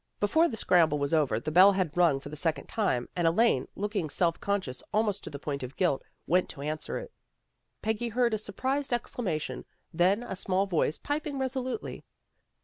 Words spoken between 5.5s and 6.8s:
of guilt, went to